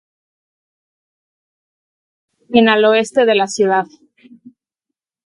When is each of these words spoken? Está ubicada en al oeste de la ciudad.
Está 2.31 2.45
ubicada 2.47 2.59
en 2.63 2.69
al 2.69 2.85
oeste 2.85 3.25
de 3.27 3.35
la 3.35 3.45
ciudad. 3.47 3.85